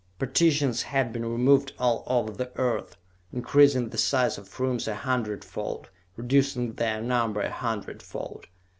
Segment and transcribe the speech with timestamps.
[0.17, 2.97] Partitions had been removed all over the earth,
[3.31, 8.47] increasing the size of rooms a hundredfold, reducing their number a hundredfold.